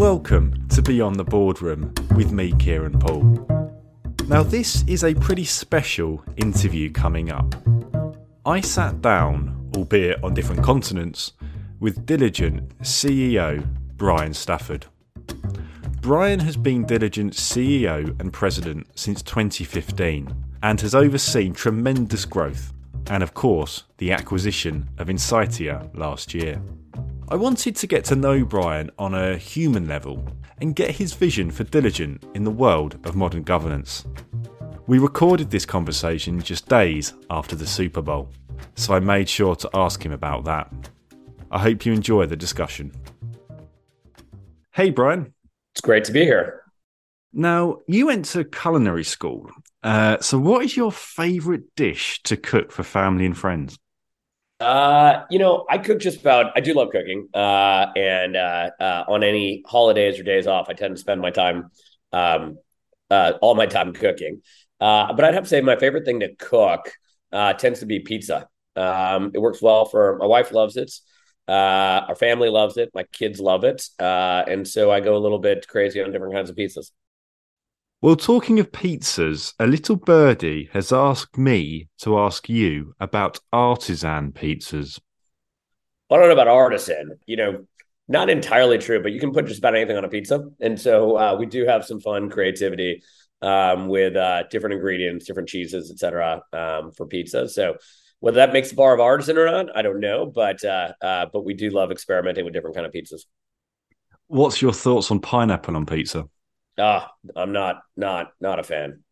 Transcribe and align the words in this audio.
Welcome 0.00 0.66
to 0.68 0.80
Beyond 0.80 1.16
the 1.16 1.24
Boardroom 1.24 1.92
with 2.16 2.32
me, 2.32 2.52
Kieran 2.52 2.98
Poole. 2.98 3.46
Now, 4.28 4.42
this 4.42 4.82
is 4.86 5.04
a 5.04 5.12
pretty 5.12 5.44
special 5.44 6.24
interview 6.38 6.90
coming 6.90 7.30
up. 7.30 7.54
I 8.46 8.62
sat 8.62 9.02
down, 9.02 9.70
albeit 9.76 10.24
on 10.24 10.32
different 10.32 10.64
continents, 10.64 11.34
with 11.80 12.06
Diligent 12.06 12.78
CEO 12.78 13.62
Brian 13.98 14.32
Stafford. 14.32 14.86
Brian 16.00 16.40
has 16.40 16.56
been 16.56 16.86
Diligent 16.86 17.34
CEO 17.34 18.18
and 18.18 18.32
President 18.32 18.86
since 18.98 19.20
2015 19.20 20.34
and 20.62 20.80
has 20.80 20.94
overseen 20.94 21.52
tremendous 21.52 22.24
growth 22.24 22.72
and, 23.08 23.22
of 23.22 23.34
course, 23.34 23.82
the 23.98 24.12
acquisition 24.12 24.88
of 24.96 25.08
Insightia 25.08 25.94
last 25.94 26.32
year. 26.32 26.62
I 27.32 27.36
wanted 27.36 27.76
to 27.76 27.86
get 27.86 28.04
to 28.06 28.16
know 28.16 28.44
Brian 28.44 28.90
on 28.98 29.14
a 29.14 29.36
human 29.36 29.86
level 29.86 30.26
and 30.60 30.74
get 30.74 30.90
his 30.90 31.12
vision 31.12 31.52
for 31.52 31.62
Diligent 31.62 32.24
in 32.34 32.42
the 32.42 32.50
world 32.50 32.98
of 33.04 33.14
modern 33.14 33.44
governance. 33.44 34.04
We 34.88 34.98
recorded 34.98 35.48
this 35.48 35.64
conversation 35.64 36.40
just 36.40 36.68
days 36.68 37.14
after 37.30 37.54
the 37.54 37.68
Super 37.68 38.02
Bowl, 38.02 38.30
so 38.74 38.94
I 38.94 38.98
made 38.98 39.28
sure 39.28 39.54
to 39.54 39.70
ask 39.74 40.04
him 40.04 40.10
about 40.10 40.44
that. 40.46 40.72
I 41.52 41.60
hope 41.60 41.86
you 41.86 41.92
enjoy 41.92 42.26
the 42.26 42.34
discussion. 42.34 42.90
Hey, 44.72 44.90
Brian. 44.90 45.32
It's 45.72 45.80
great 45.80 46.02
to 46.06 46.12
be 46.12 46.24
here. 46.24 46.64
Now, 47.32 47.78
you 47.86 48.06
went 48.06 48.24
to 48.26 48.42
culinary 48.42 49.04
school. 49.04 49.48
Uh, 49.84 50.18
so, 50.18 50.36
what 50.36 50.64
is 50.64 50.76
your 50.76 50.90
favorite 50.90 51.76
dish 51.76 52.20
to 52.24 52.36
cook 52.36 52.72
for 52.72 52.82
family 52.82 53.24
and 53.24 53.38
friends? 53.38 53.78
Uh, 54.60 55.24
you 55.30 55.38
know, 55.38 55.64
I 55.70 55.78
cook 55.78 56.00
just 56.00 56.20
about. 56.20 56.52
I 56.54 56.60
do 56.60 56.74
love 56.74 56.90
cooking, 56.90 57.28
uh, 57.32 57.86
and 57.96 58.36
uh, 58.36 58.70
uh, 58.78 59.04
on 59.08 59.24
any 59.24 59.62
holidays 59.66 60.20
or 60.20 60.22
days 60.22 60.46
off, 60.46 60.68
I 60.68 60.74
tend 60.74 60.96
to 60.96 61.00
spend 61.00 61.22
my 61.22 61.30
time, 61.30 61.70
um, 62.12 62.58
uh, 63.10 63.32
all 63.40 63.54
my 63.54 63.64
time 63.64 63.94
cooking. 63.94 64.42
Uh, 64.78 65.14
but 65.14 65.24
I'd 65.24 65.32
have 65.34 65.44
to 65.44 65.48
say 65.48 65.62
my 65.62 65.76
favorite 65.76 66.04
thing 66.04 66.20
to 66.20 66.34
cook 66.36 66.92
tends 67.58 67.80
to 67.80 67.86
be 67.86 68.00
pizza. 68.00 68.48
Um, 68.76 69.30
it 69.34 69.38
works 69.40 69.62
well 69.62 69.86
for 69.86 70.16
my 70.18 70.26
wife 70.26 70.52
loves 70.52 70.76
it. 70.76 70.92
Uh, 71.48 72.04
our 72.08 72.14
family 72.14 72.50
loves 72.50 72.76
it. 72.76 72.90
My 72.94 73.04
kids 73.04 73.40
love 73.40 73.64
it. 73.64 73.88
Uh, 73.98 74.44
and 74.46 74.68
so 74.68 74.90
I 74.90 75.00
go 75.00 75.16
a 75.16 75.18
little 75.18 75.38
bit 75.38 75.66
crazy 75.68 76.02
on 76.02 76.12
different 76.12 76.34
kinds 76.34 76.50
of 76.50 76.56
pizzas. 76.56 76.90
Well, 78.02 78.16
talking 78.16 78.58
of 78.58 78.72
pizzas, 78.72 79.52
a 79.58 79.66
little 79.66 79.96
birdie 79.96 80.70
has 80.72 80.90
asked 80.90 81.36
me 81.36 81.90
to 81.98 82.18
ask 82.18 82.48
you 82.48 82.94
about 82.98 83.40
artisan 83.52 84.32
pizzas. 84.32 84.98
I 86.10 86.16
don't 86.16 86.28
know 86.28 86.32
about 86.32 86.48
artisan. 86.48 87.18
You 87.26 87.36
know, 87.36 87.66
not 88.08 88.30
entirely 88.30 88.78
true, 88.78 89.02
but 89.02 89.12
you 89.12 89.20
can 89.20 89.32
put 89.32 89.46
just 89.46 89.58
about 89.58 89.76
anything 89.76 89.98
on 89.98 90.06
a 90.06 90.08
pizza. 90.08 90.42
And 90.60 90.80
so 90.80 91.18
uh, 91.18 91.36
we 91.38 91.44
do 91.44 91.66
have 91.66 91.84
some 91.84 92.00
fun 92.00 92.30
creativity 92.30 93.02
um, 93.42 93.86
with 93.88 94.16
uh, 94.16 94.44
different 94.50 94.76
ingredients, 94.76 95.26
different 95.26 95.50
cheeses, 95.50 95.90
etc. 95.90 96.40
Um, 96.54 96.92
for 96.92 97.06
pizza. 97.06 97.50
So 97.50 97.76
whether 98.20 98.36
that 98.36 98.54
makes 98.54 98.70
the 98.70 98.76
bar 98.76 98.94
of 98.94 99.00
artisan 99.00 99.36
or 99.36 99.44
not, 99.44 99.76
I 99.76 99.82
don't 99.82 100.00
know. 100.00 100.24
But 100.24 100.64
uh, 100.64 100.92
uh, 101.02 101.26
but 101.30 101.44
we 101.44 101.52
do 101.52 101.68
love 101.68 101.92
experimenting 101.92 102.46
with 102.46 102.54
different 102.54 102.76
kind 102.76 102.86
of 102.86 102.92
pizzas. 102.92 103.26
What's 104.26 104.62
your 104.62 104.72
thoughts 104.72 105.10
on 105.10 105.20
pineapple 105.20 105.76
on 105.76 105.84
pizza? 105.84 106.24
Ah, 106.78 107.12
I'm 107.36 107.52
not 107.52 107.82
not 107.96 108.32
not 108.40 108.58
a 108.58 108.62
fan. 108.62 109.02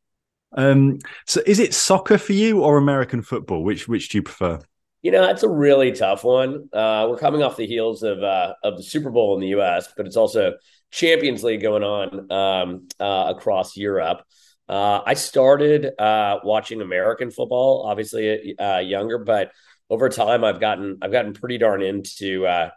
Um, 0.53 0.99
so 1.27 1.43
is 1.47 1.59
it 1.59 1.75
soccer 1.75 2.19
for 2.19 2.33
you 2.33 2.63
or 2.63 2.79
American 2.79 3.23
football? 3.23 3.63
Which 3.63 3.89
which 3.89 4.09
do 4.09 4.19
you 4.19 4.23
prefer? 4.23 4.61
You 5.03 5.13
know, 5.13 5.25
that's 5.25 5.43
a 5.43 5.49
really 5.49 5.93
tough 5.93 6.25
one. 6.25 6.69
Uh, 6.73 7.07
we're 7.09 7.19
coming 7.19 7.43
off 7.43 7.57
the 7.57 7.67
heels 7.67 8.03
of 8.03 8.23
uh, 8.23 8.55
of 8.63 8.77
the 8.77 8.83
Super 8.83 9.11
Bowl 9.11 9.35
in 9.35 9.41
the 9.41 9.49
U.S., 9.49 9.89
but 9.97 10.07
it's 10.07 10.17
also 10.17 10.55
Champions 10.91 11.45
League 11.45 11.63
going 11.63 11.83
on 11.85 12.33
um, 12.33 12.89
uh, 12.99 13.33
across 13.37 13.77
Europe. 13.77 14.23
Uh, 14.69 15.01
I 15.07 15.15
started 15.15 15.99
uh, 15.99 16.41
watching 16.45 16.81
American 16.83 17.31
football, 17.31 17.87
obviously 17.87 18.59
uh, 18.59 18.79
younger, 18.79 19.19
but 19.19 19.53
over 19.89 20.09
time 20.09 20.45
I've 20.45 20.61
gotten 20.61 20.99
I've 21.01 21.13
gotten 21.13 21.33
pretty 21.33 21.59
darn 21.59 21.83
into 21.83 22.47
uh, 22.47 22.71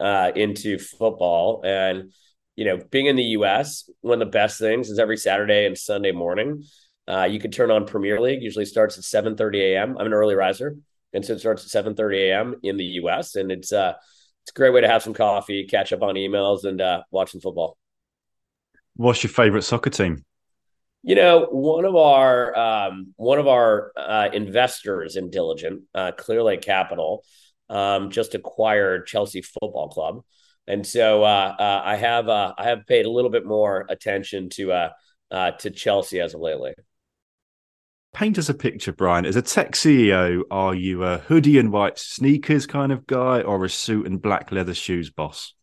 uh, 0.00 0.32
into 0.34 0.78
football, 0.78 1.62
and 1.64 2.12
you 2.58 2.64
know, 2.64 2.76
being 2.90 3.06
in 3.06 3.14
the 3.14 3.22
U.S., 3.22 3.88
one 4.00 4.20
of 4.20 4.26
the 4.26 4.32
best 4.32 4.58
things 4.58 4.90
is 4.90 4.98
every 4.98 5.16
Saturday 5.16 5.64
and 5.64 5.78
Sunday 5.78 6.10
morning, 6.10 6.64
uh, 7.06 7.22
you 7.22 7.38
can 7.38 7.52
turn 7.52 7.70
on 7.70 7.86
Premier 7.86 8.20
League. 8.20 8.42
Usually 8.42 8.64
starts 8.64 8.98
at 8.98 9.04
seven 9.04 9.36
thirty 9.36 9.62
a.m. 9.62 9.96
I'm 9.96 10.06
an 10.06 10.12
early 10.12 10.34
riser, 10.34 10.76
and 11.12 11.24
so 11.24 11.34
it 11.34 11.38
starts 11.38 11.62
at 11.62 11.70
seven 11.70 11.94
thirty 11.94 12.18
a.m. 12.28 12.56
in 12.64 12.76
the 12.76 12.84
U.S. 13.02 13.36
and 13.36 13.52
it's 13.52 13.72
uh, 13.72 13.92
it's 14.42 14.50
a 14.50 14.58
great 14.58 14.72
way 14.72 14.80
to 14.80 14.88
have 14.88 15.04
some 15.04 15.14
coffee, 15.14 15.68
catch 15.68 15.92
up 15.92 16.02
on 16.02 16.16
emails, 16.16 16.64
and 16.64 16.80
uh, 16.80 17.04
watch 17.12 17.30
some 17.30 17.40
football. 17.40 17.78
What's 18.96 19.22
your 19.22 19.30
favorite 19.30 19.62
soccer 19.62 19.90
team? 19.90 20.24
You 21.04 21.14
know, 21.14 21.46
one 21.52 21.84
of 21.84 21.94
our 21.94 22.58
um, 22.58 23.14
one 23.14 23.38
of 23.38 23.46
our 23.46 23.92
uh, 23.96 24.30
investors 24.32 25.14
in 25.14 25.30
Diligent, 25.30 25.82
uh, 25.94 26.10
Clearlake 26.10 26.62
Capital, 26.62 27.22
um, 27.68 28.10
just 28.10 28.34
acquired 28.34 29.06
Chelsea 29.06 29.42
Football 29.42 29.90
Club, 29.90 30.24
and 30.68 30.86
so 30.86 31.24
uh, 31.24 31.56
uh, 31.58 31.82
I 31.84 31.96
have 31.96 32.28
uh, 32.28 32.54
I 32.56 32.64
have 32.64 32.86
paid 32.86 33.06
a 33.06 33.10
little 33.10 33.30
bit 33.30 33.46
more 33.46 33.86
attention 33.88 34.50
to 34.50 34.72
uh, 34.72 34.90
uh, 35.30 35.50
to 35.52 35.70
Chelsea 35.70 36.20
as 36.20 36.34
of 36.34 36.40
lately. 36.40 36.74
Paint 38.14 38.38
us 38.38 38.48
a 38.48 38.54
picture, 38.54 38.92
Brian. 38.92 39.26
As 39.26 39.36
a 39.36 39.42
tech 39.42 39.72
CEO, 39.72 40.42
are 40.50 40.74
you 40.74 41.04
a 41.04 41.18
hoodie 41.18 41.58
and 41.58 41.72
white 41.72 41.98
sneakers 41.98 42.66
kind 42.66 42.92
of 42.92 43.06
guy, 43.06 43.40
or 43.40 43.64
a 43.64 43.70
suit 43.70 44.06
and 44.06 44.20
black 44.20 44.52
leather 44.52 44.74
shoes 44.74 45.10
boss? 45.10 45.54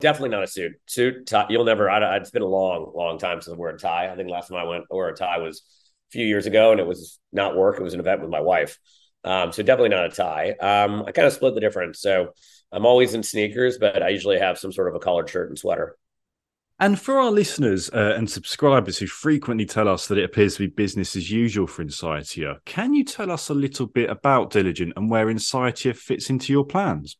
Definitely 0.00 0.30
not 0.30 0.44
a 0.44 0.48
suit. 0.48 0.72
Suit, 0.86 1.26
tie, 1.26 1.46
you'll 1.50 1.64
never. 1.64 1.88
I, 1.88 2.16
it's 2.16 2.30
been 2.30 2.42
a 2.42 2.46
long, 2.46 2.92
long 2.94 3.18
time 3.18 3.40
since 3.40 3.54
I 3.54 3.56
wore 3.56 3.70
a 3.70 3.78
tie. 3.78 4.10
I 4.10 4.16
think 4.16 4.28
last 4.28 4.48
time 4.48 4.58
I 4.58 4.64
went 4.64 4.84
wore 4.90 5.08
a 5.08 5.14
tie 5.14 5.38
was 5.38 5.58
a 5.58 6.12
few 6.12 6.24
years 6.24 6.46
ago, 6.46 6.72
and 6.72 6.80
it 6.80 6.86
was 6.86 7.18
not 7.32 7.56
work. 7.56 7.78
It 7.78 7.82
was 7.82 7.94
an 7.94 8.00
event 8.00 8.22
with 8.22 8.30
my 8.30 8.40
wife. 8.40 8.78
Um, 9.24 9.52
so 9.52 9.62
definitely 9.62 9.90
not 9.90 10.06
a 10.06 10.10
tie. 10.10 10.50
Um, 10.52 11.04
I 11.06 11.12
kind 11.12 11.26
of 11.26 11.32
split 11.32 11.54
the 11.54 11.60
difference. 11.60 12.00
So 12.00 12.32
I'm 12.72 12.86
always 12.86 13.14
in 13.14 13.22
sneakers, 13.22 13.78
but 13.78 14.02
I 14.02 14.08
usually 14.10 14.38
have 14.38 14.58
some 14.58 14.72
sort 14.72 14.88
of 14.88 14.94
a 14.94 14.98
collared 14.98 15.30
shirt 15.30 15.48
and 15.48 15.58
sweater. 15.58 15.96
And 16.80 17.00
for 17.00 17.18
our 17.18 17.32
listeners 17.32 17.90
uh, 17.90 18.14
and 18.16 18.30
subscribers 18.30 18.98
who 18.98 19.06
frequently 19.06 19.66
tell 19.66 19.88
us 19.88 20.06
that 20.06 20.18
it 20.18 20.24
appears 20.24 20.54
to 20.54 20.60
be 20.60 20.66
business 20.68 21.16
as 21.16 21.28
usual 21.28 21.66
for 21.66 21.84
Insightia, 21.84 22.58
can 22.66 22.94
you 22.94 23.04
tell 23.04 23.32
us 23.32 23.48
a 23.48 23.54
little 23.54 23.86
bit 23.86 24.08
about 24.08 24.50
Diligent 24.50 24.92
and 24.96 25.10
where 25.10 25.26
Insightia 25.26 25.96
fits 25.96 26.30
into 26.30 26.52
your 26.52 26.64
plans? 26.64 27.16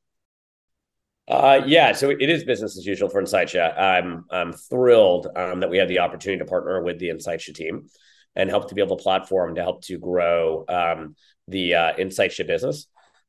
Uh, 1.27 1.61
yeah, 1.67 1.93
so 1.93 2.09
it 2.09 2.31
is 2.31 2.45
business 2.45 2.79
as 2.79 2.87
usual 2.87 3.09
for 3.09 3.21
Insightia. 3.21 3.77
I'm 3.79 4.25
I'm 4.31 4.53
thrilled 4.53 5.27
um, 5.35 5.61
that 5.61 5.69
we 5.69 5.79
have 5.79 5.89
the 5.89 5.99
opportunity 5.99 6.39
to 6.39 6.49
partner 6.49 6.83
with 6.83 6.99
the 7.01 7.09
Insightia 7.09 7.53
team 7.53 7.89
and 8.37 8.49
help 8.49 8.69
to 8.69 8.75
be 8.75 8.81
able 8.81 8.97
to 8.97 9.03
platform 9.03 9.57
to 9.57 9.63
help 9.63 9.83
to 9.87 9.99
grow 9.99 10.65
um, 10.69 11.17
the 11.49 11.75
uh, 11.75 11.93
Insightia 11.95 12.47
business. 12.47 12.87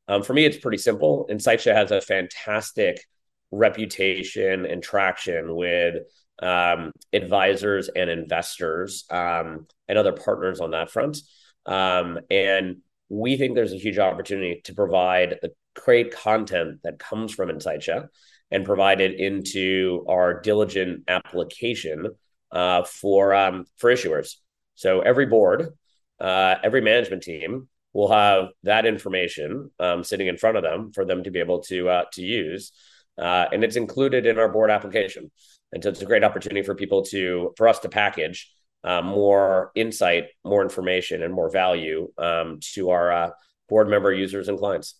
Um, 0.09 0.23
for 0.23 0.33
me, 0.33 0.43
it's 0.43 0.57
pretty 0.57 0.79
simple. 0.79 1.27
Insightia 1.29 1.73
has 1.73 1.91
a 1.91 2.01
fantastic 2.01 3.05
reputation 3.51 4.65
and 4.65 4.81
traction 4.81 5.55
with 5.55 5.97
um, 6.41 6.91
advisors 7.13 7.89
and 7.89 8.09
investors 8.09 9.05
um, 9.11 9.67
and 9.87 9.97
other 9.99 10.13
partners 10.13 10.61
on 10.61 10.71
that 10.71 10.89
front. 10.89 11.19
Um, 11.67 12.19
and 12.31 12.77
we 13.07 13.37
think 13.37 13.53
there's 13.53 13.73
a 13.73 13.77
huge 13.77 13.99
opportunity 13.99 14.61
to 14.63 14.73
provide 14.73 15.37
the 15.43 15.51
great 15.75 16.11
content 16.11 16.79
that 16.83 16.97
comes 16.97 17.31
from 17.31 17.49
Insightia 17.49 18.07
and 18.49 18.65
provide 18.65 19.01
it 19.01 19.19
into 19.19 20.03
our 20.09 20.41
diligent 20.41 21.03
application 21.07 22.07
uh, 22.51 22.83
for 22.83 23.35
um, 23.35 23.65
for 23.77 23.93
issuers. 23.93 24.37
So 24.73 25.01
every 25.01 25.27
board, 25.27 25.67
uh, 26.19 26.55
every 26.63 26.81
management 26.81 27.21
team 27.21 27.67
will 27.93 28.11
have 28.11 28.49
that 28.63 28.85
information 28.85 29.71
um, 29.79 30.03
sitting 30.03 30.27
in 30.27 30.37
front 30.37 30.57
of 30.57 30.63
them 30.63 30.91
for 30.91 31.05
them 31.05 31.23
to 31.23 31.31
be 31.31 31.39
able 31.39 31.61
to 31.61 31.89
uh, 31.89 32.05
to 32.13 32.21
use, 32.21 32.71
uh, 33.17 33.45
and 33.51 33.63
it's 33.63 33.75
included 33.75 34.25
in 34.25 34.37
our 34.37 34.49
board 34.49 34.69
application. 34.69 35.31
And 35.71 35.83
so 35.83 35.89
it's 35.89 36.01
a 36.01 36.05
great 36.05 36.23
opportunity 36.23 36.63
for 36.63 36.75
people 36.75 37.03
to 37.05 37.53
for 37.57 37.67
us 37.67 37.79
to 37.79 37.89
package 37.89 38.51
uh, 38.83 39.01
more 39.01 39.71
insight, 39.75 40.25
more 40.43 40.61
information, 40.61 41.23
and 41.23 41.33
more 41.33 41.51
value 41.51 42.11
um, 42.17 42.59
to 42.73 42.91
our 42.91 43.11
uh, 43.11 43.29
board 43.67 43.89
member 43.89 44.13
users 44.13 44.47
and 44.47 44.57
clients. 44.57 44.95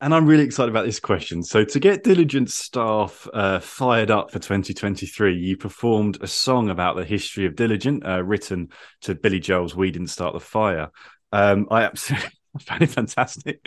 And 0.00 0.14
I'm 0.14 0.26
really 0.26 0.44
excited 0.44 0.70
about 0.70 0.86
this 0.86 1.00
question. 1.00 1.42
So, 1.42 1.64
to 1.64 1.80
get 1.80 2.04
Diligent 2.04 2.50
staff 2.50 3.28
uh, 3.32 3.60
fired 3.60 4.10
up 4.10 4.30
for 4.30 4.38
2023, 4.38 5.36
you 5.36 5.56
performed 5.56 6.18
a 6.20 6.26
song 6.26 6.68
about 6.68 6.96
the 6.96 7.04
history 7.04 7.46
of 7.46 7.54
Diligent, 7.54 8.04
uh, 8.06 8.22
written 8.22 8.70
to 9.02 9.14
Billy 9.14 9.40
Joel's 9.40 9.76
"We 9.76 9.90
Didn't 9.90 10.08
Start 10.08 10.34
the 10.34 10.40
Fire." 10.40 10.90
Um, 11.34 11.66
I 11.70 11.82
absolutely 11.82 12.30
found 12.60 12.82
it 12.82 12.90
fantastic. 12.90 13.60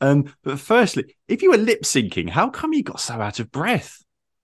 Um, 0.00 0.32
but 0.42 0.58
firstly, 0.58 1.16
if 1.28 1.42
you 1.42 1.50
were 1.50 1.58
lip 1.58 1.82
syncing, 1.82 2.30
how 2.30 2.48
come 2.48 2.72
you 2.72 2.82
got 2.82 2.98
so 3.00 3.14
out 3.14 3.40
of 3.40 3.50
breath? 3.50 4.02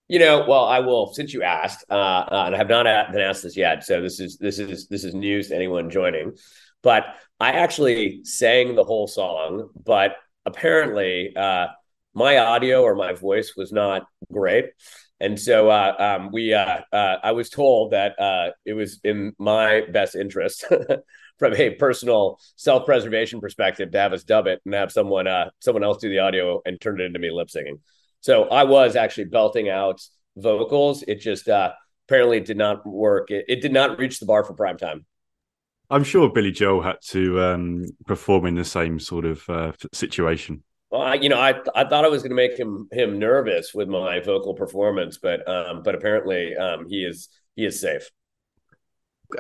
You 0.09 0.19
know, 0.21 0.45
well, 0.47 0.65
I 0.67 0.81
will 0.81 1.13
since 1.15 1.33
you 1.35 1.43
asked, 1.43 1.85
uh, 1.91 1.95
uh, 1.95 2.45
and 2.47 2.55
I 2.55 2.59
have 2.59 2.69
not 2.69 2.85
been 3.11 3.21
asked 3.21 3.43
this 3.43 3.57
yet, 3.57 3.83
so 3.83 4.01
this 4.03 4.21
is 4.21 4.37
this 4.37 4.59
is 4.59 4.87
this 4.89 5.05
is 5.05 5.15
news 5.15 5.49
to 5.49 5.57
anyone 5.57 5.91
joining. 5.91 6.35
But 6.83 7.07
I 7.41 7.53
actually 7.53 8.21
sang 8.23 8.75
the 8.77 8.85
whole 8.85 9.09
song, 9.09 9.71
but 9.85 10.17
apparently 10.45 11.35
uh, 11.35 11.69
my 12.15 12.39
audio 12.39 12.83
or 12.83 12.95
my 12.95 13.15
voice 13.15 13.55
was 13.57 13.73
not 13.73 14.07
great, 14.31 14.67
And 15.21 15.41
so 15.41 15.71
uh, 15.71 15.95
um, 15.99 16.31
we, 16.33 16.53
uh, 16.55 16.81
uh, 16.93 17.17
I 17.23 17.33
was 17.33 17.51
told 17.51 17.93
that 17.93 18.17
it 18.67 18.75
was 18.75 19.01
in 19.03 19.33
my 19.39 19.83
best 19.91 20.15
interest, 20.15 20.65
from 21.39 21.55
a 21.55 21.71
personal 21.71 22.39
self-preservation 22.57 23.41
perspective, 23.41 23.91
to 23.91 23.99
have 23.99 24.13
us 24.13 24.25
dub 24.25 24.47
it 24.47 24.61
and 24.65 24.75
have 24.75 24.93
someone, 24.93 25.27
uh, 25.27 25.51
someone 25.61 25.85
else 25.85 25.99
do 25.99 26.09
the 26.09 26.21
audio 26.21 26.61
and 26.65 26.81
turn 26.81 27.01
it 27.01 27.05
into 27.05 27.19
me 27.19 27.31
lip 27.31 27.51
singing. 27.51 27.79
So 28.21 28.45
I 28.45 28.65
was 28.65 28.97
actually 28.97 29.27
belting 29.27 29.69
out 29.69 30.01
vocals. 30.37 31.03
It 31.07 31.21
just 31.21 31.49
uh, 31.49 31.73
apparently 32.09 32.41
did 32.41 32.57
not 32.57 32.87
work. 32.87 33.31
It, 33.31 33.45
it, 33.49 33.63
did 33.63 33.73
not 33.73 33.99
reach 33.99 34.21
the 34.21 34.27
bar 34.27 34.45
for 34.45 34.55
prime 34.55 34.79
time. 34.79 35.05
I'm 35.91 36.05
sure 36.05 36.31
Billy 36.31 36.51
Joel 36.51 36.83
had 36.83 36.97
to 37.09 37.41
um, 37.41 37.85
perform 38.07 38.47
in 38.47 38.55
the 38.55 38.65
same 38.65 38.99
sort 38.99 39.25
of 39.25 39.49
uh, 39.49 39.73
situation. 39.93 40.65
Well, 40.91 41.03
I, 41.03 41.15
you 41.15 41.29
know, 41.29 41.39
I 41.39 41.55
I 41.75 41.85
thought 41.89 42.05
I 42.05 42.09
was 42.09 42.23
going 42.23 42.31
to 42.31 42.37
make 42.37 42.59
him 42.59 42.89
him 42.91 43.19
nervous 43.19 43.75
with 43.75 43.89
my 43.89 44.21
vocal 44.21 44.55
performance, 44.55 45.19
but 45.19 45.47
um, 45.49 45.83
but 45.83 45.95
apparently 45.95 46.57
um, 46.57 46.87
he 46.89 47.05
is 47.05 47.29
he 47.55 47.65
is 47.65 47.81
safe. 47.81 48.11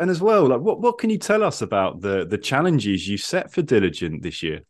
And 0.00 0.10
as 0.10 0.20
well, 0.20 0.48
like 0.48 0.60
what 0.60 0.80
what 0.80 0.98
can 0.98 1.10
you 1.10 1.18
tell 1.18 1.42
us 1.42 1.62
about 1.62 2.00
the 2.00 2.26
the 2.26 2.38
challenges 2.38 3.08
you 3.08 3.18
set 3.18 3.52
for 3.52 3.62
Diligent 3.62 4.22
this 4.22 4.42
year? 4.42 4.60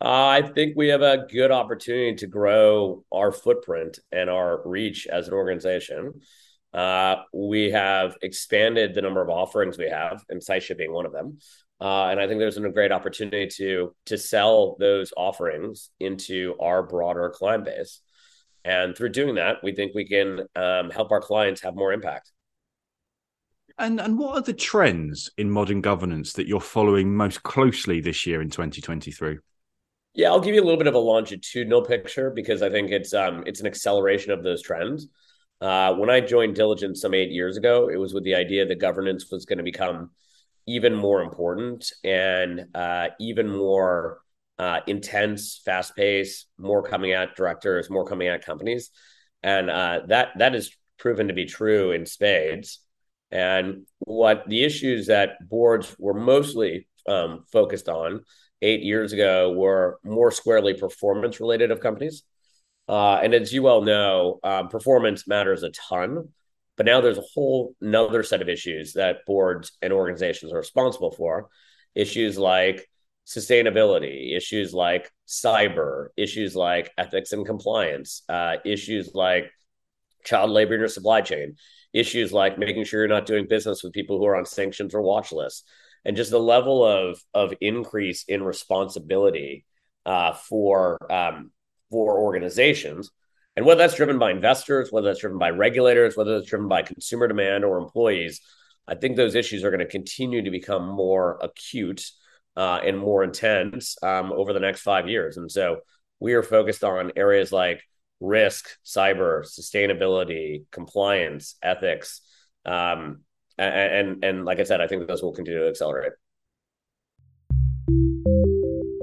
I 0.00 0.42
think 0.42 0.74
we 0.76 0.88
have 0.88 1.02
a 1.02 1.26
good 1.30 1.50
opportunity 1.50 2.14
to 2.16 2.26
grow 2.26 3.04
our 3.10 3.32
footprint 3.32 4.00
and 4.12 4.28
our 4.28 4.60
reach 4.68 5.06
as 5.06 5.28
an 5.28 5.34
organization. 5.34 6.20
Uh, 6.74 7.22
we 7.32 7.70
have 7.70 8.16
expanded 8.20 8.94
the 8.94 9.00
number 9.00 9.22
of 9.22 9.30
offerings 9.30 9.78
we 9.78 9.88
have, 9.88 10.22
and 10.28 10.40
Insightia 10.40 10.76
being 10.76 10.92
one 10.92 11.06
of 11.06 11.12
them. 11.12 11.38
Uh, 11.80 12.06
and 12.06 12.20
I 12.20 12.26
think 12.26 12.38
there's 12.38 12.56
a 12.56 12.68
great 12.68 12.92
opportunity 12.92 13.46
to 13.56 13.94
to 14.06 14.18
sell 14.18 14.76
those 14.78 15.12
offerings 15.16 15.90
into 16.00 16.54
our 16.60 16.82
broader 16.82 17.30
client 17.30 17.64
base. 17.64 18.00
And 18.64 18.96
through 18.96 19.10
doing 19.10 19.34
that, 19.36 19.62
we 19.62 19.72
think 19.72 19.94
we 19.94 20.06
can 20.06 20.40
um, 20.56 20.90
help 20.90 21.12
our 21.12 21.20
clients 21.20 21.60
have 21.62 21.74
more 21.74 21.92
impact. 21.92 22.32
And 23.78 24.00
and 24.00 24.18
what 24.18 24.36
are 24.36 24.42
the 24.42 24.52
trends 24.52 25.30
in 25.36 25.50
modern 25.50 25.80
governance 25.80 26.32
that 26.34 26.46
you're 26.46 26.60
following 26.60 27.14
most 27.14 27.42
closely 27.42 28.00
this 28.00 28.26
year 28.26 28.40
in 28.40 28.50
2023? 28.50 29.38
Yeah, 30.14 30.28
I'll 30.28 30.40
give 30.40 30.54
you 30.54 30.62
a 30.62 30.64
little 30.64 30.78
bit 30.78 30.86
of 30.86 30.94
a 30.94 30.98
longitudinal 30.98 31.82
picture 31.82 32.30
because 32.30 32.62
I 32.62 32.70
think 32.70 32.90
it's 32.90 33.12
um 33.12 33.42
it's 33.46 33.60
an 33.60 33.66
acceleration 33.66 34.30
of 34.30 34.44
those 34.44 34.62
trends. 34.62 35.08
Uh, 35.60 35.94
when 35.94 36.10
I 36.10 36.20
joined 36.20 36.54
Diligence 36.54 37.00
some 37.00 37.14
eight 37.14 37.30
years 37.30 37.56
ago, 37.56 37.88
it 37.88 37.96
was 37.96 38.12
with 38.12 38.24
the 38.24 38.34
idea 38.34 38.66
that 38.66 38.80
governance 38.80 39.30
was 39.30 39.44
going 39.44 39.58
to 39.58 39.64
become 39.64 40.10
even 40.66 40.94
more 40.94 41.22
important 41.22 41.92
and 42.02 42.66
uh, 42.74 43.08
even 43.18 43.48
more 43.48 44.20
uh, 44.58 44.80
intense, 44.86 45.60
fast 45.64 45.96
paced, 45.96 46.46
more 46.58 46.82
coming 46.82 47.12
at 47.12 47.34
directors, 47.34 47.90
more 47.90 48.06
coming 48.06 48.28
at 48.28 48.44
companies, 48.44 48.90
and 49.42 49.68
uh, 49.68 50.00
that 50.06 50.28
that 50.38 50.54
is 50.54 50.76
proven 50.98 51.28
to 51.28 51.34
be 51.34 51.44
true 51.44 51.90
in 51.90 52.06
spades. 52.06 52.78
And 53.34 53.86
what 53.98 54.48
the 54.48 54.62
issues 54.62 55.08
that 55.08 55.46
boards 55.48 55.94
were 55.98 56.14
mostly 56.14 56.86
um, 57.08 57.44
focused 57.52 57.88
on 57.88 58.24
eight 58.62 58.82
years 58.82 59.12
ago 59.12 59.52
were 59.52 59.98
more 60.04 60.30
squarely 60.30 60.72
performance 60.72 61.40
related 61.40 61.72
of 61.72 61.80
companies. 61.80 62.22
Uh, 62.88 63.16
and 63.16 63.34
as 63.34 63.52
you 63.52 63.62
well 63.62 63.82
know, 63.82 64.38
um, 64.44 64.68
performance 64.68 65.26
matters 65.26 65.64
a 65.64 65.70
ton. 65.70 66.28
But 66.76 66.86
now 66.86 67.00
there's 67.00 67.18
a 67.18 67.24
whole 67.34 67.74
another 67.80 68.22
set 68.22 68.40
of 68.40 68.48
issues 68.48 68.94
that 68.94 69.26
boards 69.26 69.72
and 69.82 69.92
organizations 69.92 70.52
are 70.52 70.58
responsible 70.58 71.10
for. 71.10 71.48
Issues 71.94 72.38
like 72.38 72.88
sustainability, 73.26 74.36
issues 74.36 74.72
like 74.72 75.10
cyber, 75.26 76.08
issues 76.16 76.54
like 76.54 76.92
ethics 76.98 77.32
and 77.32 77.44
compliance, 77.44 78.22
uh, 78.28 78.56
issues 78.64 79.12
like 79.14 79.50
child 80.24 80.50
labor 80.50 80.74
in 80.74 80.80
your 80.80 80.88
supply 80.88 81.20
chain, 81.20 81.56
issues 81.94 82.32
like 82.32 82.58
making 82.58 82.84
sure 82.84 83.00
you're 83.00 83.08
not 83.08 83.24
doing 83.24 83.46
business 83.48 83.82
with 83.82 83.92
people 83.92 84.18
who 84.18 84.26
are 84.26 84.36
on 84.36 84.44
sanctions 84.44 84.94
or 84.94 85.00
watch 85.00 85.32
lists 85.32 85.64
and 86.04 86.16
just 86.16 86.30
the 86.30 86.38
level 86.38 86.84
of 86.84 87.20
of 87.32 87.54
increase 87.60 88.24
in 88.24 88.42
responsibility 88.42 89.64
uh, 90.04 90.32
for 90.32 90.98
um, 91.10 91.50
for 91.90 92.18
organizations, 92.18 93.10
and 93.56 93.64
whether 93.64 93.78
that's 93.78 93.96
driven 93.96 94.18
by 94.18 94.30
investors, 94.30 94.90
whether 94.90 95.08
that's 95.08 95.20
driven 95.20 95.38
by 95.38 95.50
regulators, 95.50 96.16
whether 96.16 96.34
that's 96.34 96.50
driven 96.50 96.68
by 96.68 96.82
consumer 96.82 97.28
demand 97.28 97.64
or 97.64 97.78
employees, 97.78 98.40
I 98.86 98.96
think 98.96 99.16
those 99.16 99.34
issues 99.34 99.64
are 99.64 99.70
going 99.70 99.80
to 99.80 99.86
continue 99.86 100.42
to 100.42 100.50
become 100.50 100.86
more 100.86 101.38
acute 101.40 102.04
uh, 102.56 102.80
and 102.84 102.98
more 102.98 103.24
intense 103.24 103.96
um, 104.02 104.32
over 104.32 104.52
the 104.52 104.60
next 104.60 104.82
five 104.82 105.08
years. 105.08 105.36
And 105.36 105.50
so 105.50 105.80
we 106.20 106.34
are 106.34 106.42
focused 106.42 106.84
on 106.84 107.12
areas 107.16 107.52
like 107.52 107.82
risk, 108.20 108.68
cyber, 108.84 109.44
sustainability, 109.44 110.64
compliance, 110.70 111.56
ethics. 111.62 112.20
Um, 112.64 113.20
and, 113.58 113.74
and 113.74 114.24
and 114.24 114.44
like 114.44 114.60
I 114.60 114.64
said, 114.64 114.80
I 114.80 114.86
think 114.86 115.06
those 115.06 115.22
will 115.22 115.32
continue 115.32 115.60
to 115.60 115.68
accelerate. 115.68 116.12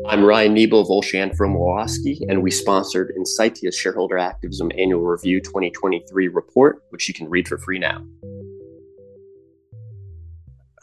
I'm 0.08 0.26
Ryan 0.26 0.54
Nebel 0.56 0.82
of 0.82 0.88
Olshan 0.88 1.36
Frome 1.38 1.56
Wolosky, 1.56 2.20
and 2.28 2.44
we 2.44 2.52
sponsored 2.52 3.14
Insightia's 3.16 3.78
Shareholder 3.78 4.18
Activism 4.18 4.70
Annual 4.78 5.02
Review 5.02 5.40
2023 5.40 6.28
report, 6.28 6.84
which 6.90 7.08
you 7.08 7.14
can 7.14 7.30
read 7.30 7.48
for 7.48 7.58
free 7.58 7.80
now. 7.80 8.04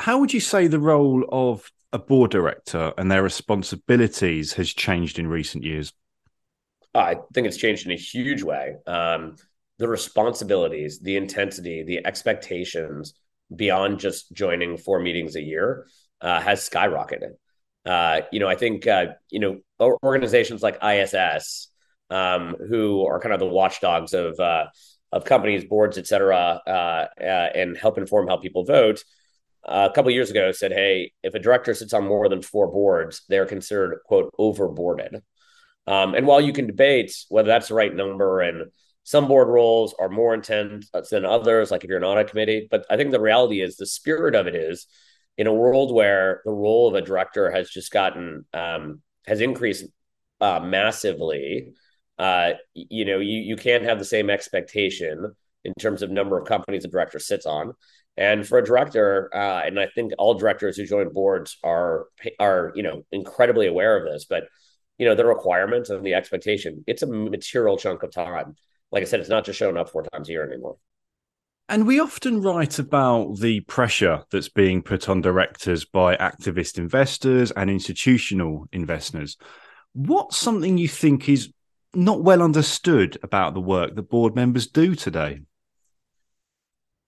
How 0.00 0.18
would 0.18 0.32
you 0.32 0.40
say 0.40 0.66
the 0.66 0.78
role 0.78 1.24
of 1.30 1.70
a 1.92 1.98
board 1.98 2.30
director 2.30 2.92
and 2.96 3.10
their 3.10 3.22
responsibilities 3.22 4.52
has 4.54 4.72
changed 4.72 5.18
in 5.18 5.26
recent 5.26 5.64
years? 5.64 5.92
I 6.98 7.16
think 7.34 7.46
it's 7.46 7.56
changed 7.56 7.86
in 7.86 7.92
a 7.92 7.96
huge 7.96 8.42
way. 8.42 8.76
Um, 8.86 9.36
the 9.78 9.88
responsibilities, 9.88 10.98
the 11.00 11.16
intensity, 11.16 11.82
the 11.82 12.04
expectations 12.06 13.14
beyond 13.54 14.00
just 14.00 14.32
joining 14.32 14.76
four 14.76 15.00
meetings 15.00 15.36
a 15.36 15.42
year 15.42 15.86
uh, 16.20 16.40
has 16.40 16.68
skyrocketed. 16.68 17.32
Uh, 17.86 18.22
you 18.32 18.40
know, 18.40 18.48
I 18.48 18.56
think 18.56 18.86
uh, 18.86 19.06
you 19.30 19.40
know 19.40 19.60
organizations 20.02 20.62
like 20.62 20.82
ISS, 20.82 21.68
um, 22.10 22.56
who 22.68 23.06
are 23.06 23.20
kind 23.20 23.32
of 23.32 23.40
the 23.40 23.46
watchdogs 23.46 24.14
of 24.14 24.38
uh, 24.40 24.66
of 25.12 25.24
companies, 25.24 25.64
boards, 25.64 25.96
et 25.96 26.06
cetera, 26.06 26.60
uh, 26.66 27.06
uh, 27.20 27.50
and 27.54 27.76
help 27.78 27.98
inform 27.98 28.28
how 28.28 28.36
people 28.36 28.64
vote. 28.64 29.02
a 29.64 29.90
couple 29.94 30.10
years 30.10 30.30
ago, 30.30 30.52
said, 30.52 30.72
"Hey, 30.72 31.12
if 31.22 31.34
a 31.34 31.38
director 31.38 31.74
sits 31.74 31.92
on 31.94 32.06
more 32.06 32.28
than 32.28 32.42
four 32.42 32.70
boards, 32.70 33.22
they're 33.28 33.46
considered 33.46 34.00
quote 34.04 34.32
overboarded." 34.38 35.22
Um, 35.88 36.14
and 36.14 36.26
while 36.26 36.40
you 36.40 36.52
can 36.52 36.66
debate 36.66 37.16
whether 37.30 37.46
that's 37.46 37.68
the 37.68 37.74
right 37.74 37.94
number 37.94 38.42
and 38.42 38.70
some 39.04 39.26
board 39.26 39.48
roles 39.48 39.94
are 39.98 40.10
more 40.10 40.34
intense 40.34 40.90
than 41.10 41.24
others, 41.24 41.70
like 41.70 41.82
if 41.82 41.88
you're 41.88 41.96
an 41.96 42.04
audit 42.04 42.28
committee. 42.28 42.68
But 42.70 42.84
I 42.90 42.98
think 42.98 43.10
the 43.10 43.20
reality 43.20 43.62
is 43.62 43.76
the 43.76 43.86
spirit 43.86 44.34
of 44.34 44.46
it 44.46 44.54
is 44.54 44.86
in 45.38 45.46
a 45.46 45.52
world 45.52 45.94
where 45.94 46.42
the 46.44 46.52
role 46.52 46.88
of 46.88 46.94
a 46.94 47.00
director 47.00 47.50
has 47.50 47.70
just 47.70 47.90
gotten 47.90 48.44
um, 48.52 49.00
has 49.26 49.40
increased 49.40 49.86
uh, 50.42 50.60
massively. 50.60 51.72
Uh, 52.18 52.52
you 52.74 53.06
know, 53.06 53.18
you 53.18 53.38
you 53.38 53.56
can't 53.56 53.84
have 53.84 53.98
the 53.98 54.04
same 54.04 54.28
expectation 54.28 55.34
in 55.64 55.72
terms 55.80 56.02
of 56.02 56.10
number 56.10 56.38
of 56.38 56.46
companies 56.46 56.84
a 56.84 56.88
director 56.88 57.18
sits 57.18 57.46
on. 57.46 57.72
And 58.18 58.46
for 58.46 58.58
a 58.58 58.64
director, 58.64 59.30
uh, 59.34 59.62
and 59.64 59.80
I 59.80 59.86
think 59.94 60.12
all 60.18 60.34
directors 60.34 60.76
who 60.76 60.84
join 60.84 61.14
boards 61.14 61.56
are 61.64 62.08
are 62.38 62.72
you 62.74 62.82
know 62.82 63.06
incredibly 63.10 63.68
aware 63.68 63.96
of 63.96 64.04
this, 64.04 64.26
but 64.28 64.44
you 64.98 65.06
know 65.06 65.14
the 65.14 65.24
requirements 65.24 65.90
and 65.90 66.04
the 66.04 66.14
expectation. 66.14 66.84
It's 66.86 67.02
a 67.02 67.06
material 67.06 67.76
chunk 67.76 68.02
of 68.02 68.10
time 68.12 68.56
like 68.90 69.02
I 69.02 69.06
said, 69.06 69.20
it's 69.20 69.28
not 69.28 69.44
just 69.44 69.58
showing 69.58 69.76
up 69.76 69.90
four 69.90 70.02
times 70.12 70.28
a 70.28 70.32
year 70.32 70.50
anymore. 70.50 70.76
And 71.68 71.86
we 71.86 72.00
often 72.00 72.40
write 72.40 72.78
about 72.78 73.40
the 73.40 73.60
pressure 73.60 74.24
that's 74.30 74.48
being 74.48 74.82
put 74.82 75.08
on 75.08 75.20
directors 75.20 75.84
by 75.84 76.16
activist 76.16 76.78
investors 76.78 77.50
and 77.50 77.68
institutional 77.68 78.66
investors. 78.72 79.36
What's 79.92 80.38
something 80.38 80.78
you 80.78 80.88
think 80.88 81.28
is 81.28 81.52
not 81.94 82.22
well 82.22 82.42
understood 82.42 83.18
about 83.22 83.52
the 83.52 83.60
work 83.60 83.94
that 83.94 84.08
board 84.08 84.34
members 84.34 84.66
do 84.66 84.94
today? 84.94 85.42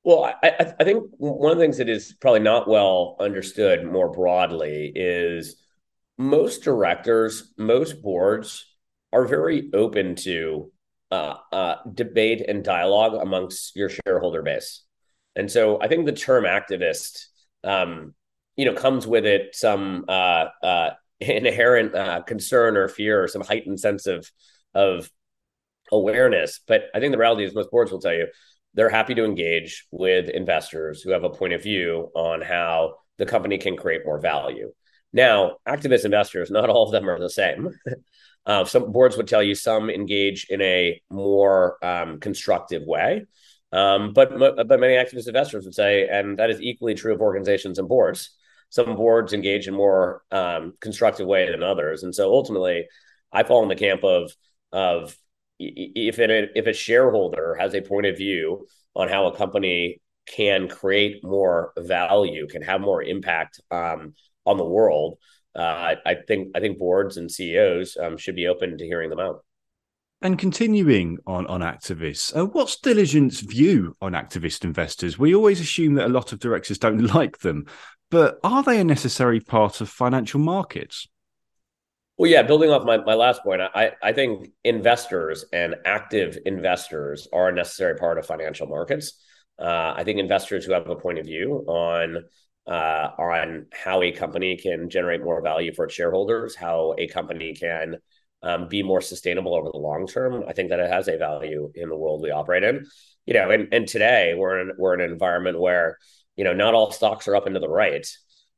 Well, 0.02 0.24
I, 0.42 0.74
I, 0.78 0.84
think 0.84 1.04
one 1.18 1.52
of 1.52 1.58
the 1.58 1.64
things 1.64 1.76
that 1.76 1.88
is 1.90 2.14
probably 2.20 2.40
not 2.40 2.66
well 2.66 3.16
understood 3.20 3.84
more 3.84 4.10
broadly 4.10 4.92
is 4.94 5.56
most 6.20 6.64
directors, 6.64 7.50
most 7.56 8.02
boards 8.02 8.66
are 9.10 9.24
very 9.24 9.70
open 9.72 10.14
to 10.16 10.70
uh, 11.10 11.36
uh, 11.50 11.76
debate 11.94 12.44
and 12.46 12.62
dialogue 12.62 13.14
amongst 13.14 13.74
your 13.74 13.88
shareholder 13.88 14.42
base. 14.42 14.82
And 15.34 15.50
so 15.50 15.80
I 15.80 15.88
think 15.88 16.04
the 16.04 16.12
term 16.12 16.44
activist, 16.44 17.24
um, 17.64 18.14
you 18.54 18.66
know, 18.66 18.74
comes 18.74 19.06
with 19.06 19.24
it 19.24 19.54
some 19.54 20.04
uh, 20.08 20.48
uh 20.62 20.90
inherent 21.20 21.94
uh, 21.94 22.20
concern 22.22 22.76
or 22.76 22.88
fear 22.88 23.22
or 23.24 23.28
some 23.28 23.42
heightened 23.42 23.80
sense 23.80 24.06
of 24.06 24.30
of 24.74 25.10
awareness. 25.90 26.60
But 26.66 26.82
I 26.94 27.00
think 27.00 27.12
the 27.12 27.18
reality 27.18 27.44
is 27.44 27.54
most 27.54 27.70
boards 27.70 27.90
will 27.90 28.00
tell 28.00 28.12
you 28.12 28.26
they're 28.74 28.90
happy 28.90 29.14
to 29.14 29.24
engage 29.24 29.86
with 29.90 30.28
investors 30.28 31.00
who 31.00 31.12
have 31.12 31.24
a 31.24 31.30
point 31.30 31.54
of 31.54 31.62
view 31.62 32.10
on 32.14 32.42
how 32.42 32.96
the 33.16 33.24
company 33.24 33.56
can 33.56 33.74
create 33.74 34.02
more 34.04 34.20
value. 34.20 34.70
Now, 35.12 35.56
activist 35.66 36.04
investors, 36.04 36.50
not 36.50 36.70
all 36.70 36.86
of 36.86 36.92
them 36.92 37.08
are 37.08 37.18
the 37.18 37.30
same. 37.30 37.70
uh, 38.46 38.64
some 38.64 38.92
boards 38.92 39.16
would 39.16 39.28
tell 39.28 39.42
you 39.42 39.54
some 39.54 39.90
engage 39.90 40.46
in 40.48 40.60
a 40.62 41.00
more 41.10 41.84
um, 41.84 42.20
constructive 42.20 42.82
way. 42.84 43.26
Um, 43.72 44.12
but 44.12 44.36
but 44.38 44.80
many 44.80 44.94
activist 44.94 45.28
investors 45.28 45.64
would 45.64 45.74
say, 45.74 46.08
and 46.08 46.38
that 46.38 46.50
is 46.50 46.60
equally 46.60 46.94
true 46.94 47.14
of 47.14 47.20
organizations 47.20 47.78
and 47.78 47.88
boards. 47.88 48.30
Some 48.68 48.96
boards 48.96 49.32
engage 49.32 49.68
in 49.68 49.74
more 49.74 50.22
um, 50.30 50.74
constructive 50.80 51.26
way 51.26 51.50
than 51.50 51.62
others, 51.62 52.02
and 52.02 52.14
so 52.14 52.32
ultimately, 52.32 52.88
I 53.32 53.44
fall 53.44 53.62
in 53.62 53.68
the 53.68 53.76
camp 53.76 54.02
of 54.02 54.32
of 54.72 55.16
if 55.60 56.18
it, 56.18 56.50
if 56.54 56.66
a 56.66 56.72
shareholder 56.72 57.56
has 57.60 57.74
a 57.74 57.82
point 57.82 58.06
of 58.06 58.16
view 58.16 58.66
on 58.96 59.08
how 59.08 59.26
a 59.26 59.36
company 59.36 60.00
can 60.26 60.68
create 60.68 61.22
more 61.24 61.72
value, 61.78 62.46
can 62.48 62.62
have 62.62 62.80
more 62.80 63.02
impact 63.02 63.60
um, 63.70 64.14
on 64.46 64.56
the 64.56 64.64
world, 64.64 65.18
uh, 65.56 65.94
I 66.04 66.16
think 66.26 66.56
I 66.56 66.60
think 66.60 66.78
boards 66.78 67.16
and 67.16 67.30
CEOs 67.30 67.96
um, 67.96 68.16
should 68.16 68.36
be 68.36 68.46
open 68.46 68.78
to 68.78 68.84
hearing 68.84 69.10
them 69.10 69.20
out. 69.20 69.44
And 70.22 70.38
continuing 70.38 71.18
on 71.26 71.46
on 71.46 71.60
activists, 71.60 72.36
uh, 72.36 72.46
what's 72.46 72.78
Diligent's 72.78 73.40
view 73.40 73.96
on 74.00 74.12
activist 74.12 74.64
investors? 74.64 75.18
We 75.18 75.34
always 75.34 75.60
assume 75.60 75.94
that 75.94 76.06
a 76.06 76.10
lot 76.10 76.32
of 76.32 76.40
directors 76.40 76.78
don't 76.78 77.06
like 77.14 77.38
them, 77.38 77.66
but 78.10 78.38
are 78.44 78.62
they 78.62 78.80
a 78.80 78.84
necessary 78.84 79.40
part 79.40 79.80
of 79.80 79.88
financial 79.88 80.40
markets? 80.40 81.08
Well, 82.20 82.30
yeah, 82.30 82.42
building 82.42 82.70
off 82.70 82.84
my, 82.84 82.98
my 82.98 83.14
last 83.14 83.42
point, 83.42 83.62
I, 83.62 83.92
I 84.02 84.12
think 84.12 84.50
investors 84.62 85.46
and 85.54 85.76
active 85.86 86.36
investors 86.44 87.26
are 87.32 87.48
a 87.48 87.52
necessary 87.52 87.96
part 87.96 88.18
of 88.18 88.26
financial 88.26 88.66
markets. 88.66 89.14
Uh, 89.58 89.94
I 89.96 90.04
think 90.04 90.18
investors 90.18 90.66
who 90.66 90.72
have 90.72 90.86
a 90.86 90.96
point 90.96 91.18
of 91.18 91.24
view 91.24 91.64
on 91.66 92.24
uh, 92.70 93.10
on 93.18 93.66
how 93.72 94.00
a 94.00 94.12
company 94.12 94.56
can 94.56 94.88
generate 94.88 95.24
more 95.24 95.42
value 95.42 95.74
for 95.74 95.86
its 95.86 95.94
shareholders, 95.94 96.54
how 96.54 96.94
a 96.96 97.08
company 97.08 97.52
can 97.52 97.96
um, 98.42 98.68
be 98.68 98.84
more 98.84 99.00
sustainable 99.00 99.56
over 99.56 99.70
the 99.70 99.76
long 99.76 100.06
term. 100.06 100.44
I 100.46 100.52
think 100.52 100.70
that 100.70 100.78
it 100.78 100.88
has 100.88 101.08
a 101.08 101.18
value 101.18 101.72
in 101.74 101.88
the 101.88 101.96
world 101.96 102.22
we 102.22 102.30
operate 102.30 102.62
in. 102.62 102.86
You 103.26 103.34
know, 103.34 103.50
and, 103.50 103.68
and 103.72 103.88
today 103.88 104.34
we're 104.36 104.60
in 104.60 104.72
we're 104.78 104.94
in 104.94 105.00
an 105.00 105.10
environment 105.10 105.60
where 105.60 105.98
you 106.36 106.44
know 106.44 106.54
not 106.54 106.74
all 106.74 106.92
stocks 106.92 107.26
are 107.26 107.34
up 107.34 107.46
and 107.46 107.54
to 107.54 107.60
the 107.60 107.68
right, 107.68 108.06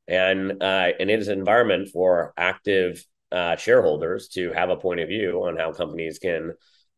and 0.06 0.62
uh, 0.62 0.90
and 1.00 1.10
it 1.10 1.18
is 1.18 1.28
an 1.28 1.38
environment 1.38 1.88
for 1.88 2.34
active 2.36 3.02
uh, 3.32 3.56
shareholders 3.56 4.28
to 4.28 4.52
have 4.52 4.68
a 4.68 4.76
point 4.76 5.00
of 5.00 5.08
view 5.08 5.42
on 5.46 5.56
how 5.56 5.72
companies 5.72 6.18
can 6.18 6.52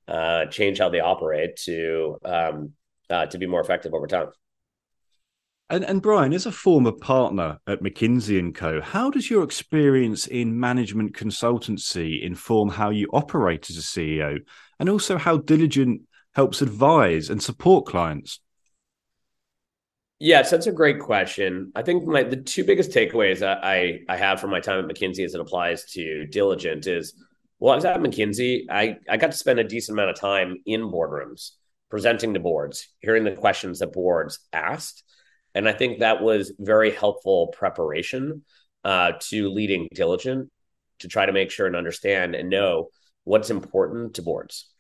uh, 0.09 0.47
change 0.47 0.79
how 0.79 0.89
they 0.89 1.01
operate 1.01 1.57
to 1.65 2.19
um, 2.25 2.73
uh, 3.09 3.27
to 3.27 3.39
be 3.39 3.47
more 3.47 3.61
effective 3.61 3.95
over 3.95 4.09
time. 4.09 4.29
And, 5.71 5.85
and 5.85 6.03
Brian, 6.03 6.35
as 6.35 6.45
a 6.45 6.53
former 6.53 6.93
partner 6.93 7.59
at 7.67 7.83
McKinsey 7.83 8.39
and 8.39 8.55
Co, 8.55 8.83
how 8.83 9.11
does 9.11 9.31
your 9.31 9.43
experience 9.43 10.27
in 10.27 10.61
management 10.61 11.17
consultancy 11.17 12.23
inform 12.23 12.69
how 12.69 12.91
you 12.91 13.09
operate 13.13 13.71
as 13.71 13.79
a 13.79 13.81
CEO, 13.81 14.41
and 14.79 14.89
also 14.91 15.17
how 15.17 15.39
Diligent 15.39 16.03
helps 16.35 16.61
advise 16.61 17.31
and 17.31 17.43
support 17.43 17.87
clients? 17.87 18.41
Yes, 20.19 20.51
that's 20.51 20.67
a 20.67 20.73
great 20.73 21.01
question. 21.01 21.73
I 21.75 21.83
think 21.83 22.07
my 22.07 22.23
the 22.23 22.37
two 22.37 22.65
biggest 22.65 22.91
takeaways 22.91 23.43
I 23.43 24.01
I 24.09 24.17
have 24.17 24.41
from 24.41 24.51
my 24.51 24.61
time 24.61 24.85
at 24.85 24.95
McKinsey 24.95 25.25
as 25.25 25.35
it 25.35 25.41
applies 25.41 25.91
to 25.93 26.27
Diligent 26.27 26.87
is 26.87 27.15
well, 27.59 27.73
I 27.73 27.77
was 27.77 27.85
at 27.85 28.01
McKinsey. 28.01 28.67
I, 28.71 28.99
I 29.09 29.17
got 29.17 29.31
to 29.31 29.37
spend 29.37 29.59
a 29.59 29.65
decent 29.65 29.97
amount 29.97 30.11
of 30.11 30.21
time 30.21 30.59
in 30.67 30.83
boardrooms, 30.83 31.53
presenting 31.89 32.35
to 32.35 32.41
boards, 32.41 32.89
hearing 33.01 33.25
the 33.25 33.33
questions 33.33 33.79
that 33.79 33.93
boards 33.93 34.41
asked 34.53 35.03
and 35.55 35.69
I 35.69 35.73
think 35.73 35.99
that 35.99 36.23
was 36.23 36.53
very 36.59 36.91
helpful 36.91 37.49
preparation 37.49 38.43
uh, 38.85 39.13
to 39.29 39.51
leading 39.51 39.89
diligent 39.95 40.51
to 41.01 41.09
try 41.09 41.27
to 41.27 41.33
make 41.33 41.51
sure 41.51 41.67
and 41.67 41.77
understand 41.77 42.35
and 42.35 42.51
know 42.51 42.89
what's 43.25 43.51
important 43.51 44.15
to 44.15 44.23
boards. 44.23 44.71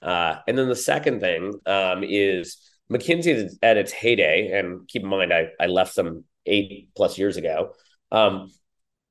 Uh, 0.00 0.36
and 0.48 0.58
then 0.58 0.68
the 0.68 0.76
second 0.76 1.20
thing 1.20 1.54
um, 1.66 2.02
is 2.02 2.58
McKinsey 2.90 3.50
at 3.62 3.76
its 3.76 3.92
heyday, 3.92 4.58
and 4.58 4.86
keep 4.88 5.02
in 5.02 5.08
mind 5.08 5.32
I, 5.32 5.48
I 5.60 5.66
left 5.66 5.94
them 5.96 6.24
eight 6.46 6.88
plus 6.96 7.18
years 7.18 7.36
ago, 7.36 7.72
um, 8.10 8.50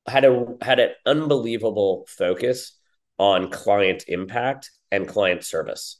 had 0.07 0.25
a 0.25 0.45
had 0.61 0.79
an 0.79 0.89
unbelievable 1.05 2.05
focus 2.09 2.77
on 3.17 3.49
client 3.51 4.05
impact 4.07 4.71
and 4.91 5.07
client 5.07 5.43
service. 5.43 5.99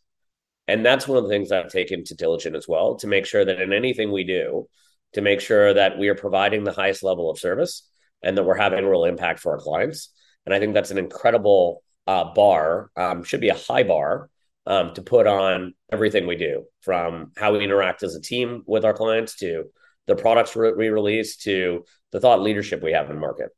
And 0.67 0.85
that's 0.85 1.07
one 1.07 1.17
of 1.17 1.23
the 1.23 1.29
things 1.29 1.51
I've 1.51 1.69
taken 1.69 2.03
to 2.05 2.15
diligent 2.15 2.55
as 2.55 2.67
well 2.67 2.95
to 2.95 3.07
make 3.07 3.25
sure 3.25 3.43
that 3.43 3.61
in 3.61 3.73
anything 3.73 4.11
we 4.11 4.23
do, 4.23 4.67
to 5.13 5.21
make 5.21 5.41
sure 5.41 5.73
that 5.73 5.97
we 5.97 6.07
are 6.09 6.15
providing 6.15 6.63
the 6.63 6.71
highest 6.71 7.03
level 7.03 7.29
of 7.29 7.39
service 7.39 7.87
and 8.23 8.37
that 8.37 8.43
we're 8.43 8.55
having 8.55 8.85
real 8.85 9.05
impact 9.05 9.39
for 9.39 9.53
our 9.53 9.59
clients. 9.59 10.09
And 10.45 10.53
I 10.53 10.59
think 10.59 10.73
that's 10.73 10.91
an 10.91 10.97
incredible 10.97 11.83
uh, 12.07 12.33
bar, 12.33 12.89
um, 12.95 13.23
should 13.23 13.41
be 13.41 13.49
a 13.49 13.55
high 13.55 13.83
bar 13.83 14.29
um, 14.65 14.93
to 14.93 15.01
put 15.01 15.27
on 15.27 15.73
everything 15.91 16.27
we 16.27 16.35
do 16.35 16.65
from 16.81 17.31
how 17.37 17.53
we 17.53 17.63
interact 17.63 18.03
as 18.03 18.15
a 18.15 18.21
team 18.21 18.63
with 18.65 18.85
our 18.85 18.93
clients 18.93 19.35
to 19.37 19.65
the 20.07 20.15
products 20.15 20.55
we 20.55 20.89
release 20.89 21.37
to 21.37 21.85
the 22.11 22.19
thought 22.19 22.41
leadership 22.41 22.81
we 22.81 22.91
have 22.91 23.09
in 23.09 23.15
the 23.15 23.21
market. 23.21 23.49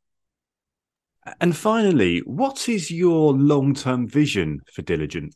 And 1.40 1.56
finally, 1.56 2.18
what 2.20 2.68
is 2.68 2.90
your 2.90 3.32
long 3.32 3.74
term 3.74 4.06
vision 4.06 4.60
for 4.72 4.82
Diligent? 4.82 5.34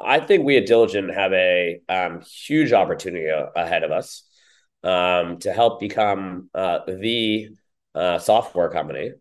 I 0.00 0.18
think 0.18 0.44
we 0.44 0.56
at 0.56 0.66
Diligent 0.66 1.14
have 1.14 1.32
a 1.32 1.80
um, 1.88 2.22
huge 2.22 2.72
opportunity 2.72 3.28
ahead 3.54 3.84
of 3.84 3.92
us 3.92 4.24
um, 4.82 5.38
to 5.38 5.52
help 5.52 5.80
become 5.80 6.50
uh, 6.54 6.80
the 6.86 7.48
uh, 7.94 8.18
software 8.18 8.68
company 8.68 9.12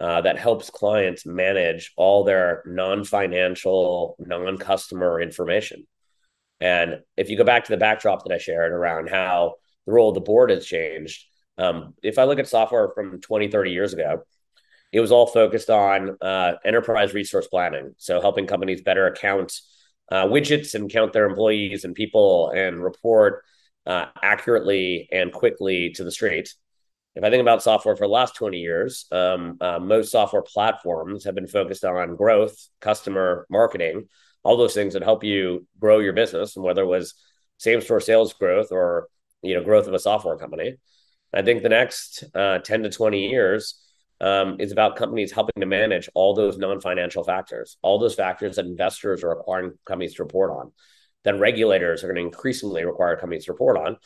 uh, 0.00 0.22
that 0.22 0.38
helps 0.38 0.70
clients 0.70 1.26
manage 1.26 1.92
all 1.96 2.24
their 2.24 2.62
non-financial, 2.66 4.16
non-customer 4.18 5.20
information. 5.20 5.86
And 6.60 7.00
if 7.16 7.28
you 7.30 7.36
go 7.36 7.44
back 7.44 7.64
to 7.64 7.72
the 7.72 7.78
backdrop 7.78 8.24
that 8.24 8.34
I 8.34 8.38
shared 8.38 8.72
around 8.72 9.08
how 9.08 9.54
the 9.86 9.92
role 9.92 10.10
of 10.10 10.14
the 10.14 10.20
board 10.20 10.50
has 10.50 10.64
changed, 10.64 11.24
um, 11.58 11.94
if 12.02 12.18
I 12.18 12.24
look 12.24 12.38
at 12.38 12.48
software 12.48 12.90
from 12.94 13.20
20, 13.20 13.48
30 13.48 13.70
years 13.70 13.92
ago, 13.92 14.22
it 14.92 15.00
was 15.00 15.12
all 15.12 15.26
focused 15.26 15.70
on 15.70 16.16
uh, 16.20 16.54
enterprise 16.64 17.14
resource 17.14 17.46
planning. 17.46 17.94
So 17.98 18.20
helping 18.20 18.46
companies 18.46 18.82
better 18.82 19.06
account 19.06 19.52
uh, 20.10 20.26
widgets 20.26 20.74
and 20.74 20.90
count 20.90 21.12
their 21.12 21.26
employees 21.26 21.84
and 21.84 21.94
people 21.94 22.50
and 22.50 22.82
report 22.82 23.44
uh, 23.86 24.06
accurately 24.22 25.08
and 25.12 25.32
quickly 25.32 25.90
to 25.90 26.04
the 26.04 26.10
street. 26.10 26.54
If 27.16 27.24
I 27.24 27.30
think 27.30 27.40
about 27.40 27.62
software 27.62 27.96
for 27.96 28.06
the 28.06 28.12
last 28.12 28.36
20 28.36 28.58
years, 28.58 29.06
um, 29.10 29.56
uh, 29.60 29.80
most 29.80 30.12
software 30.12 30.42
platforms 30.42 31.24
have 31.24 31.34
been 31.34 31.48
focused 31.48 31.84
on 31.84 32.16
growth, 32.16 32.56
customer 32.80 33.46
marketing, 33.50 34.08
all 34.44 34.56
those 34.56 34.74
things 34.74 34.94
that 34.94 35.02
help 35.02 35.24
you 35.24 35.66
grow 35.78 35.98
your 35.98 36.12
business, 36.12 36.56
and 36.56 36.64
whether 36.64 36.82
it 36.82 36.86
was 36.86 37.14
same 37.58 37.80
store 37.80 38.00
sales 38.00 38.32
growth 38.32 38.68
or 38.70 39.08
you 39.42 39.54
know 39.54 39.64
growth 39.64 39.86
of 39.86 39.94
a 39.94 39.98
software 39.98 40.36
company. 40.36 40.76
I 41.32 41.42
think 41.42 41.62
the 41.62 41.68
next 41.68 42.24
uh, 42.34 42.58
10 42.58 42.84
to 42.84 42.90
20 42.90 43.28
years 43.28 43.80
um, 44.20 44.56
is 44.58 44.72
about 44.72 44.96
companies 44.96 45.32
helping 45.32 45.60
to 45.60 45.66
manage 45.66 46.08
all 46.14 46.34
those 46.34 46.58
non 46.58 46.80
financial 46.80 47.24
factors, 47.24 47.76
all 47.82 47.98
those 47.98 48.14
factors 48.14 48.56
that 48.56 48.66
investors 48.66 49.24
are 49.24 49.30
requiring 49.30 49.72
companies 49.84 50.14
to 50.14 50.22
report 50.22 50.50
on 50.50 50.72
that 51.24 51.38
regulators 51.38 52.02
are 52.02 52.06
going 52.06 52.16
to 52.16 52.22
increasingly 52.22 52.84
require 52.84 53.16
companies 53.16 53.44
to 53.44 53.52
report 53.52 53.76
on, 53.76 53.96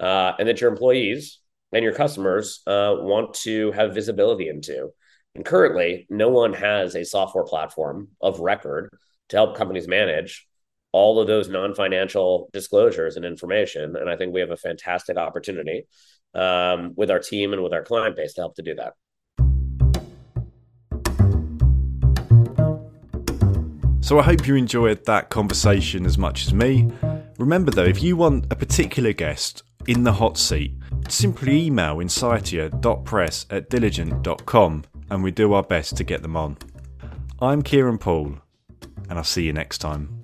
uh, 0.00 0.32
and 0.38 0.48
that 0.48 0.60
your 0.60 0.70
employees 0.70 1.40
and 1.72 1.82
your 1.82 1.94
customers 1.94 2.60
uh, 2.66 2.94
want 2.98 3.34
to 3.34 3.72
have 3.72 3.94
visibility 3.94 4.48
into. 4.48 4.90
And 5.34 5.44
currently, 5.44 6.06
no 6.10 6.28
one 6.28 6.52
has 6.52 6.94
a 6.94 7.04
software 7.04 7.44
platform 7.44 8.08
of 8.20 8.40
record 8.40 8.96
to 9.30 9.36
help 9.36 9.56
companies 9.56 9.88
manage 9.88 10.46
all 10.92 11.18
of 11.18 11.26
those 11.26 11.48
non-financial 11.48 12.50
disclosures 12.52 13.16
and 13.16 13.24
information. 13.24 13.96
And 13.96 14.08
I 14.08 14.16
think 14.16 14.32
we 14.32 14.40
have 14.40 14.52
a 14.52 14.56
fantastic 14.56 15.16
opportunity 15.16 15.88
um, 16.34 16.92
with 16.96 17.10
our 17.10 17.18
team 17.18 17.52
and 17.52 17.64
with 17.64 17.72
our 17.72 17.82
client 17.82 18.14
base 18.14 18.34
to 18.34 18.42
help 18.42 18.54
to 18.56 18.62
do 18.62 18.76
that. 18.76 18.92
So 24.04 24.18
I 24.18 24.22
hope 24.22 24.46
you 24.46 24.54
enjoyed 24.54 25.06
that 25.06 25.30
conversation 25.30 26.04
as 26.04 26.18
much 26.18 26.46
as 26.46 26.52
me. 26.52 26.92
Remember 27.38 27.70
though, 27.70 27.84
if 27.84 28.02
you 28.02 28.18
want 28.18 28.52
a 28.52 28.54
particular 28.54 29.14
guest 29.14 29.62
in 29.86 30.04
the 30.04 30.12
hot 30.12 30.36
seat, 30.36 30.74
simply 31.08 31.64
email 31.64 31.96
insightia.press 31.96 33.46
at 33.48 33.70
diligent.com 33.70 34.84
and 35.08 35.22
we 35.22 35.30
do 35.30 35.54
our 35.54 35.62
best 35.62 35.96
to 35.96 36.04
get 36.04 36.20
them 36.20 36.36
on. 36.36 36.58
I'm 37.40 37.62
Kieran 37.62 37.96
Poole, 37.96 38.36
and 39.08 39.18
I'll 39.18 39.24
see 39.24 39.44
you 39.44 39.54
next 39.54 39.78
time. 39.78 40.23